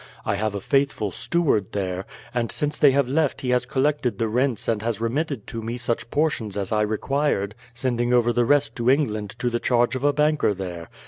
[0.25, 4.27] I have a faithful steward there, and since they have left he has collected the
[4.27, 8.75] rents and has remitted to me such portions as I required, sending over the rest
[8.77, 10.89] to England to the charge of a banker there.